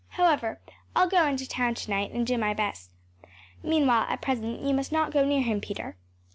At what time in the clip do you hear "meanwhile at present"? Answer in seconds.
3.61-4.61